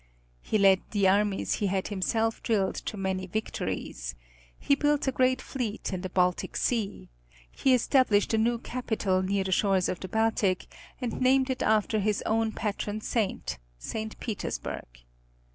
[0.41, 4.15] He led the armies he had himself drilled to many victories.
[4.57, 7.07] He built a great fleet in the Baltic Sea.
[7.51, 10.65] He established a new capital near the shores of the Baltic,
[10.99, 14.19] and named it after his own patron saint, St.
[14.19, 14.87] Petersburg.